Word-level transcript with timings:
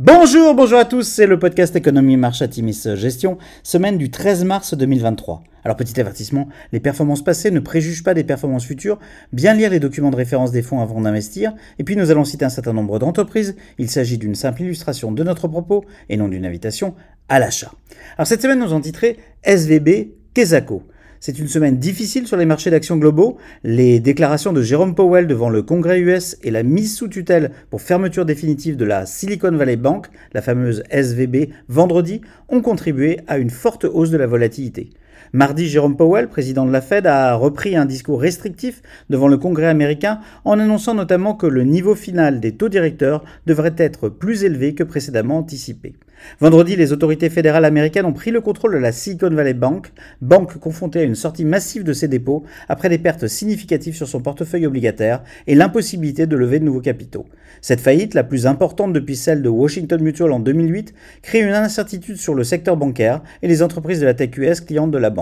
Bonjour, 0.00 0.54
bonjour 0.54 0.78
à 0.78 0.84
tous, 0.84 1.02
c'est 1.02 1.26
le 1.26 1.40
podcast 1.40 1.74
Économie 1.74 2.16
Marche 2.16 2.48
Timis 2.48 2.86
Gestion, 2.94 3.36
semaine 3.64 3.98
du 3.98 4.12
13 4.12 4.44
mars 4.44 4.74
2023. 4.74 5.42
Alors 5.64 5.76
petit 5.76 5.98
avertissement, 5.98 6.48
les 6.70 6.78
performances 6.78 7.24
passées 7.24 7.50
ne 7.50 7.58
préjugent 7.58 8.04
pas 8.04 8.14
des 8.14 8.22
performances 8.22 8.64
futures, 8.64 9.00
bien 9.32 9.54
lire 9.54 9.70
les 9.70 9.80
documents 9.80 10.12
de 10.12 10.16
référence 10.16 10.52
des 10.52 10.62
fonds 10.62 10.80
avant 10.80 11.00
d'investir, 11.00 11.52
et 11.80 11.82
puis 11.82 11.96
nous 11.96 12.12
allons 12.12 12.24
citer 12.24 12.44
un 12.44 12.48
certain 12.48 12.74
nombre 12.74 13.00
d'entreprises, 13.00 13.56
il 13.78 13.90
s'agit 13.90 14.18
d'une 14.18 14.36
simple 14.36 14.62
illustration 14.62 15.10
de 15.10 15.24
notre 15.24 15.48
propos 15.48 15.84
et 16.08 16.16
non 16.16 16.28
d'une 16.28 16.46
invitation 16.46 16.94
à 17.28 17.40
l'achat. 17.40 17.72
Alors 18.16 18.28
cette 18.28 18.40
semaine 18.40 18.60
nous 18.60 18.72
en 18.72 18.80
titré 18.80 19.16
SVB 19.42 20.12
Kesako. 20.32 20.84
C'est 21.20 21.40
une 21.40 21.48
semaine 21.48 21.78
difficile 21.78 22.28
sur 22.28 22.36
les 22.36 22.44
marchés 22.44 22.70
d'actions 22.70 22.96
globaux. 22.96 23.38
Les 23.64 23.98
déclarations 23.98 24.52
de 24.52 24.62
Jérôme 24.62 24.94
Powell 24.94 25.26
devant 25.26 25.50
le 25.50 25.62
Congrès 25.62 25.98
US 25.98 26.36
et 26.44 26.52
la 26.52 26.62
mise 26.62 26.94
sous 26.94 27.08
tutelle 27.08 27.50
pour 27.70 27.82
fermeture 27.82 28.24
définitive 28.24 28.76
de 28.76 28.84
la 28.84 29.04
Silicon 29.04 29.50
Valley 29.50 29.76
Bank, 29.76 30.06
la 30.32 30.42
fameuse 30.42 30.84
SVB, 30.90 31.50
vendredi, 31.68 32.20
ont 32.48 32.60
contribué 32.60 33.18
à 33.26 33.38
une 33.38 33.50
forte 33.50 33.84
hausse 33.84 34.10
de 34.10 34.16
la 34.16 34.28
volatilité. 34.28 34.90
Mardi, 35.34 35.68
Jérôme 35.68 35.96
Powell, 35.96 36.28
président 36.28 36.64
de 36.64 36.72
la 36.72 36.80
Fed, 36.80 37.06
a 37.06 37.34
repris 37.34 37.76
un 37.76 37.84
discours 37.84 38.20
restrictif 38.20 38.80
devant 39.10 39.28
le 39.28 39.36
Congrès 39.36 39.66
américain 39.66 40.20
en 40.46 40.58
annonçant 40.58 40.94
notamment 40.94 41.34
que 41.34 41.46
le 41.46 41.64
niveau 41.64 41.94
final 41.94 42.40
des 42.40 42.52
taux 42.52 42.70
directeurs 42.70 43.22
devrait 43.46 43.74
être 43.76 44.08
plus 44.08 44.44
élevé 44.44 44.74
que 44.74 44.84
précédemment 44.84 45.38
anticipé. 45.38 45.94
Vendredi, 46.40 46.76
les 46.76 46.92
autorités 46.92 47.30
fédérales 47.30 47.64
américaines 47.64 48.06
ont 48.06 48.12
pris 48.12 48.30
le 48.30 48.40
contrôle 48.40 48.72
de 48.72 48.78
la 48.78 48.92
Silicon 48.92 49.30
Valley 49.30 49.54
Bank, 49.54 49.92
banque 50.20 50.58
confrontée 50.58 51.00
à 51.00 51.04
une 51.04 51.14
sortie 51.14 51.44
massive 51.44 51.84
de 51.84 51.92
ses 51.92 52.08
dépôts 52.08 52.44
après 52.68 52.88
des 52.88 52.98
pertes 52.98 53.26
significatives 53.28 53.94
sur 53.94 54.08
son 54.08 54.20
portefeuille 54.20 54.66
obligataire 54.66 55.22
et 55.46 55.54
l'impossibilité 55.54 56.26
de 56.26 56.36
lever 56.36 56.58
de 56.58 56.64
nouveaux 56.64 56.80
capitaux. 56.80 57.26
Cette 57.60 57.80
faillite, 57.80 58.14
la 58.14 58.24
plus 58.24 58.46
importante 58.46 58.92
depuis 58.92 59.16
celle 59.16 59.42
de 59.42 59.48
Washington 59.48 60.00
Mutual 60.00 60.32
en 60.32 60.40
2008, 60.40 60.94
crée 61.22 61.40
une 61.40 61.54
incertitude 61.54 62.16
sur 62.16 62.34
le 62.34 62.44
secteur 62.44 62.76
bancaire 62.76 63.20
et 63.42 63.48
les 63.48 63.62
entreprises 63.62 64.00
de 64.00 64.06
la 64.06 64.14
tech 64.14 64.36
US 64.38 64.60
clientes 64.60 64.90
de 64.90 64.98
la 64.98 65.10
banque. 65.10 65.17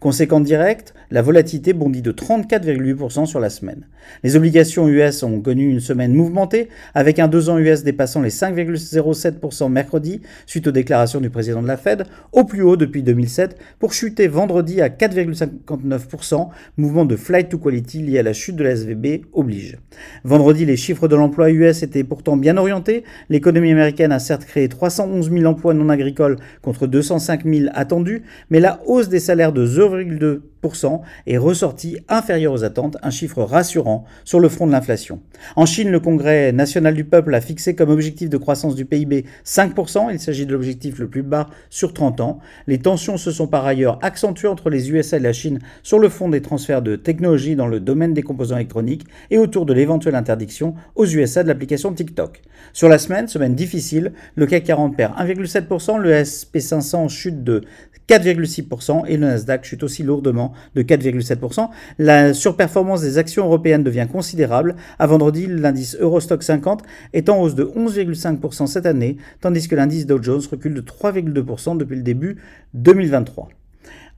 Conséquence 0.00 0.44
directe, 0.44 0.94
la 1.10 1.22
volatilité 1.22 1.72
bondit 1.72 2.02
de 2.02 2.12
34,8% 2.12 3.26
sur 3.26 3.40
la 3.40 3.50
semaine. 3.50 3.86
Les 4.22 4.36
obligations 4.36 4.88
US 4.88 5.22
ont 5.22 5.40
connu 5.40 5.70
une 5.70 5.80
semaine 5.80 6.14
mouvementée, 6.14 6.68
avec 6.94 7.18
un 7.18 7.28
2 7.28 7.50
ans 7.50 7.58
US 7.58 7.84
dépassant 7.84 8.22
les 8.22 8.30
5,07% 8.30 9.70
mercredi, 9.70 10.20
suite 10.46 10.66
aux 10.66 10.72
déclarations 10.72 11.20
du 11.20 11.30
président 11.30 11.62
de 11.62 11.68
la 11.68 11.76
Fed, 11.76 12.04
au 12.32 12.44
plus 12.44 12.62
haut 12.62 12.76
depuis 12.76 13.02
2007, 13.02 13.56
pour 13.78 13.92
chuter 13.92 14.26
vendredi 14.26 14.80
à 14.80 14.88
4,59%, 14.88 16.48
mouvement 16.76 17.04
de 17.04 17.16
flight 17.16 17.48
to 17.48 17.58
quality 17.58 18.02
lié 18.02 18.18
à 18.18 18.22
la 18.22 18.32
chute 18.32 18.56
de 18.56 18.64
la 18.64 18.70
SVB 18.70 19.26
oblige. 19.32 19.78
Vendredi, 20.24 20.64
les 20.64 20.76
chiffres 20.76 21.08
de 21.08 21.16
l'emploi 21.16 21.50
US 21.50 21.82
étaient 21.82 22.04
pourtant 22.04 22.36
bien 22.36 22.56
orientés. 22.56 23.04
L'économie 23.28 23.72
américaine 23.72 24.12
a 24.12 24.18
certes 24.18 24.44
créé 24.44 24.68
311 24.68 25.30
000 25.30 25.44
emplois 25.44 25.74
non 25.74 25.88
agricoles 25.88 26.36
contre 26.62 26.86
205 26.86 27.44
000 27.44 27.70
attendus, 27.74 28.22
mais 28.50 28.60
la 28.60 28.80
hausse 28.86 29.08
des 29.08 29.20
salaires 29.20 29.33
de 29.34 29.66
0,2% 29.66 31.00
est 31.26 31.36
ressortie 31.36 31.98
inférieure 32.08 32.52
aux 32.52 32.64
attentes, 32.64 32.96
un 33.02 33.10
chiffre 33.10 33.42
rassurant 33.42 34.04
sur 34.24 34.40
le 34.40 34.48
front 34.48 34.66
de 34.66 34.72
l'inflation. 34.72 35.20
En 35.56 35.66
Chine, 35.66 35.90
le 35.90 36.00
Congrès 36.00 36.52
national 36.52 36.94
du 36.94 37.04
peuple 37.04 37.34
a 37.34 37.40
fixé 37.40 37.74
comme 37.74 37.90
objectif 37.90 38.30
de 38.30 38.36
croissance 38.36 38.74
du 38.74 38.84
PIB 38.84 39.24
5%, 39.44 40.12
il 40.12 40.20
s'agit 40.20 40.46
de 40.46 40.52
l'objectif 40.52 40.98
le 40.98 41.08
plus 41.08 41.22
bas 41.22 41.48
sur 41.68 41.92
30 41.92 42.20
ans. 42.20 42.38
Les 42.66 42.78
tensions 42.78 43.16
se 43.16 43.30
sont 43.30 43.46
par 43.46 43.66
ailleurs 43.66 43.98
accentuées 44.02 44.48
entre 44.48 44.70
les 44.70 44.90
USA 44.90 45.16
et 45.16 45.20
la 45.20 45.32
Chine 45.32 45.58
sur 45.82 45.98
le 45.98 46.08
fond 46.08 46.28
des 46.28 46.40
transferts 46.40 46.82
de 46.82 46.96
technologies 46.96 47.56
dans 47.56 47.66
le 47.66 47.80
domaine 47.80 48.14
des 48.14 48.22
composants 48.22 48.56
électroniques 48.56 49.06
et 49.30 49.38
autour 49.38 49.66
de 49.66 49.72
l'éventuelle 49.72 50.14
interdiction 50.14 50.74
aux 50.94 51.06
USA 51.06 51.42
de 51.42 51.48
l'application 51.48 51.92
TikTok. 51.92 52.40
Sur 52.72 52.88
la 52.88 52.98
semaine, 52.98 53.28
semaine 53.28 53.54
difficile, 53.54 54.12
le 54.36 54.46
CAC 54.46 54.64
40 54.64 54.96
perd 54.96 55.14
1,7%, 55.18 55.98
le 55.98 56.12
SP500 56.12 57.08
chute 57.08 57.44
de 57.44 57.62
4,6% 58.08 59.06
et 59.06 59.16
le 59.16 59.23
Nasdaq 59.24 59.64
chute 59.64 59.82
aussi 59.82 60.02
lourdement 60.02 60.52
de 60.74 60.82
4,7%. 60.82 61.68
La 61.98 62.34
surperformance 62.34 63.00
des 63.00 63.18
actions 63.18 63.44
européennes 63.44 63.82
devient 63.82 64.06
considérable. 64.10 64.76
À 64.98 65.06
vendredi, 65.06 65.46
l'indice 65.46 65.96
Eurostock 66.00 66.42
50 66.42 66.82
est 67.12 67.28
en 67.28 67.40
hausse 67.40 67.54
de 67.54 67.64
11,5% 67.64 68.66
cette 68.66 68.86
année, 68.86 69.16
tandis 69.40 69.68
que 69.68 69.74
l'indice 69.74 70.06
Dow 70.06 70.22
Jones 70.22 70.42
recule 70.50 70.74
de 70.74 70.80
3,2% 70.80 71.76
depuis 71.76 71.96
le 71.96 72.02
début 72.02 72.36
2023. 72.74 73.48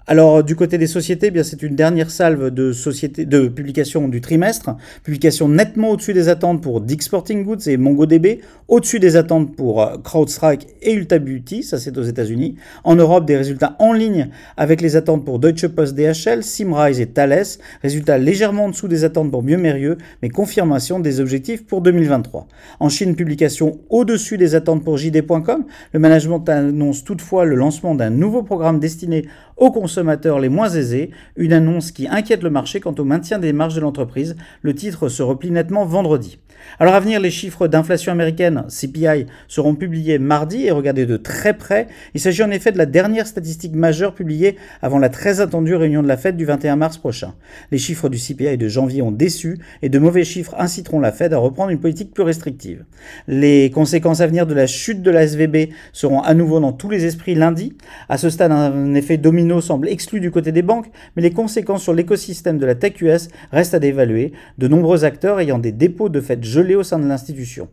Alors 0.09 0.45
du 0.45 0.55
côté 0.55 0.79
des 0.79 0.87
sociétés, 0.87 1.27
eh 1.27 1.31
bien 1.33 1.43
c'est 1.43 1.65
une 1.65 1.75
dernière 1.75 2.13
salve 2.13 2.51
de 2.51 2.71
sociétés 2.73 3.25
de 3.25 3.49
publication 3.49 4.07
du 4.07 4.21
trimestre, 4.21 4.77
publication 5.03 5.49
nettement 5.49 5.91
au-dessus 5.91 6.13
des 6.13 6.29
attentes 6.29 6.63
pour 6.63 6.81
Dick 6.81 7.03
Sporting 7.03 7.43
Goods 7.43 7.67
et 7.69 7.77
MongoDB, 7.77 8.39
au-dessus 8.69 9.01
des 9.01 9.17
attentes 9.17 9.57
pour 9.57 9.83
euh, 9.83 9.97
CrowdStrike 9.99 10.69
et 10.81 10.93
Ulta 10.93 11.19
Beauty, 11.19 11.65
ça 11.65 11.81
c'est 11.81 11.99
aux 11.99 12.05
États-Unis. 12.05 12.55
En 12.85 12.95
Europe, 12.95 13.27
des 13.27 13.37
résultats 13.37 13.75
en 13.81 13.93
ligne 13.93 14.29
avec 14.57 14.81
les 14.81 14.95
attentes 14.95 15.25
pour 15.25 15.41
Deutsche 15.41 15.67
Post 15.67 15.97
DHL, 15.97 16.45
Simrise 16.45 17.01
et 17.01 17.07
Thales, 17.07 17.43
résultats 17.83 18.17
légèrement 18.17 18.67
en 18.67 18.71
dessous 18.71 18.87
des 18.87 19.03
attentes 19.03 19.33
pour 19.33 19.43
Mieux 19.43 19.59
Mérieux, 19.59 19.99
mais 20.23 20.29
confirmation 20.29 21.01
des 21.01 21.19
objectifs 21.19 21.67
pour 21.67 21.81
2023. 21.81 22.47
En 22.79 22.89
Chine, 22.89 23.17
publication 23.17 23.81
au-dessus 23.91 24.39
des 24.39 24.55
attentes 24.55 24.85
pour 24.85 24.99
JD.com. 24.99 25.65
Le 25.93 25.99
management 25.99 26.49
annonce 26.49 27.03
toutefois 27.03 27.45
le 27.45 27.57
lancement 27.57 27.97
d'un 27.97 28.11
nouveau 28.11 28.45
programme 28.45 28.79
destiné 28.79 29.27
aux 29.57 29.73
consommateurs 29.73 29.96
les 30.41 30.49
moins 30.49 30.69
aisés, 30.69 31.11
une 31.37 31.53
annonce 31.53 31.93
qui 31.93 32.09
inquiète 32.09 32.43
le 32.43 32.51
marché 32.51 32.81
quant 32.81 32.95
au 32.99 33.05
maintien 33.05 33.39
des 33.39 33.53
marges 33.53 33.75
de 33.75 33.81
l'entreprise. 33.81 34.37
Le 34.63 34.75
titre 34.75 35.09
se 35.09 35.23
replie 35.23 35.51
nettement 35.51 35.85
vendredi. 35.85 36.39
Alors 36.79 36.95
à 36.95 37.01
venir, 37.01 37.21
les 37.21 37.31
chiffres 37.31 37.69
d'inflation 37.69 38.13
américaine, 38.13 38.65
CPI, 38.69 39.27
seront 39.49 39.75
publiés 39.75 40.19
mardi 40.19 40.67
et 40.67 40.71
regardez 40.71 41.07
de 41.07 41.17
très 41.17 41.55
près. 41.55 41.87
Il 42.15 42.21
s'agit 42.21 42.43
en 42.43 42.51
effet 42.51 42.73
de 42.73 42.79
la 42.79 42.87
dernière 42.87 43.27
statistique 43.27 43.75
majeure 43.75 44.15
publiée 44.15 44.57
avant 44.83 44.99
la 44.99 45.09
très 45.09 45.41
attendue 45.41 45.75
réunion 45.75 46.03
de 46.03 46.09
la 46.09 46.17
Fed 46.17 46.37
du 46.37 46.45
21 46.45 46.77
mars 46.77 46.99
prochain. 46.99 47.35
Les 47.71 47.79
chiffres 47.79 48.09
du 48.09 48.19
CPI 48.19 48.59
de 48.59 48.69
janvier 48.69 49.03
ont 49.03 49.13
déçu 49.13 49.59
et 49.83 49.89
de 49.89 49.99
mauvais 49.99 50.25
chiffres 50.25 50.55
inciteront 50.59 51.01
la 51.01 51.13
Fed 51.13 51.33
à 51.33 51.39
reprendre 51.39 51.71
une 51.71 51.81
politique 51.81 52.13
plus 52.13 52.23
restrictive. 52.23 52.85
Les 53.29 53.71
conséquences 53.71 54.21
à 54.21 54.27
venir 54.27 54.47
de 54.47 54.55
la 54.55 54.67
chute 54.67 55.03
de 55.03 55.11
la 55.11 55.23
SVB 55.23 55.71
seront 55.93 56.21
à 56.21 56.35
nouveau 56.35 56.61
dans 56.61 56.73
tous 56.73 56.91
les 56.91 57.05
esprits 57.05 57.35
lundi. 57.35 57.77
À 58.09 58.19
ce 58.19 58.31
stade, 58.31 58.53
un 58.53 58.95
effet 58.95 59.17
domino 59.17 59.61
semble 59.61 59.89
exclu 59.89 60.21
du 60.21 60.31
côté 60.31 60.53
des 60.53 60.63
banques, 60.63 60.91
mais 61.17 61.23
les 61.23 61.31
conséquences 61.31 61.83
sur 61.83 61.95
l'écosystème 61.95 62.59
de 62.59 62.67
la 62.67 62.75
tech 62.75 63.01
US 63.01 63.29
restent 63.53 63.75
à 63.75 63.79
dévaluer. 63.79 64.33
De 64.59 64.69
nombreux 64.69 65.05
acteurs 65.05 65.41
ayant 65.41 65.59
des 65.59 65.73
dépôts 65.73 66.09
de 66.09 66.21
fait 66.21 66.45
au 66.57 66.83
sein 66.83 66.99
de 66.99 67.07
l'institution. 67.07 67.69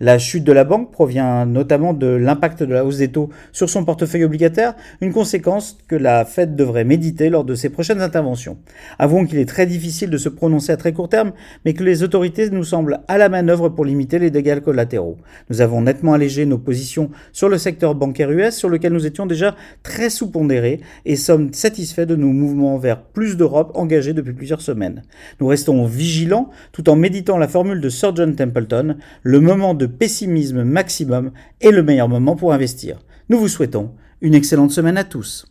La 0.00 0.18
chute 0.18 0.44
de 0.44 0.52
la 0.52 0.64
banque 0.64 0.92
provient 0.92 1.46
notamment 1.46 1.92
de 1.92 2.06
l'impact 2.06 2.62
de 2.62 2.72
la 2.72 2.84
hausse 2.84 2.98
des 2.98 3.08
taux 3.08 3.30
sur 3.52 3.68
son 3.68 3.84
portefeuille 3.84 4.24
obligataire, 4.24 4.74
une 5.00 5.12
conséquence 5.12 5.78
que 5.88 5.96
la 5.96 6.24
Fed 6.24 6.54
devrait 6.54 6.84
méditer 6.84 7.30
lors 7.30 7.44
de 7.44 7.54
ses 7.54 7.70
prochaines 7.70 8.00
interventions. 8.00 8.58
Avouons 8.98 9.26
qu'il 9.26 9.38
est 9.38 9.48
très 9.48 9.66
difficile 9.66 10.10
de 10.10 10.18
se 10.18 10.28
prononcer 10.28 10.72
à 10.72 10.76
très 10.76 10.92
court 10.92 11.08
terme, 11.08 11.32
mais 11.64 11.74
que 11.74 11.82
les 11.82 12.02
autorités 12.02 12.50
nous 12.50 12.64
semblent 12.64 13.00
à 13.08 13.18
la 13.18 13.28
manœuvre 13.28 13.68
pour 13.68 13.84
limiter 13.84 14.18
les 14.18 14.30
dégâts 14.30 14.60
collatéraux. 14.60 15.16
Nous 15.50 15.60
avons 15.60 15.80
nettement 15.80 16.12
allégé 16.12 16.46
nos 16.46 16.58
positions 16.58 17.10
sur 17.32 17.48
le 17.48 17.58
secteur 17.58 17.94
bancaire 17.94 18.30
US, 18.30 18.54
sur 18.54 18.68
lequel 18.68 18.92
nous 18.92 19.06
étions 19.06 19.26
déjà 19.26 19.56
très 19.82 20.10
sous-pondérés, 20.10 20.80
et 21.04 21.16
sommes 21.16 21.52
satisfaits 21.52 22.06
de 22.06 22.16
nos 22.16 22.32
mouvements 22.32 22.76
vers 22.76 23.02
plus 23.02 23.36
d'Europe 23.36 23.72
engagés 23.74 24.12
depuis 24.12 24.34
plusieurs 24.34 24.60
semaines. 24.60 25.02
Nous 25.40 25.46
restons 25.46 25.86
vigilants 25.86 26.50
tout 26.72 26.88
en 26.88 26.96
méditant 26.96 27.38
la 27.38 27.48
formule 27.48 27.80
de 27.80 27.88
Sir 27.88 28.12
John 28.16 28.34
Templeton, 28.34 28.96
le 29.22 29.40
moment 29.40 29.74
de 29.74 29.86
pessimisme 29.86 30.64
maximum 30.64 31.32
est 31.60 31.70
le 31.70 31.82
meilleur 31.82 32.08
moment 32.08 32.34
pour 32.34 32.52
investir. 32.52 32.98
Nous 33.28 33.38
vous 33.38 33.48
souhaitons 33.48 33.92
une 34.20 34.34
excellente 34.34 34.70
semaine 34.70 34.98
à 34.98 35.04
tous. 35.04 35.46